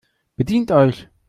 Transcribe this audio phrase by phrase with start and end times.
[0.37, 1.07] Bedient euch!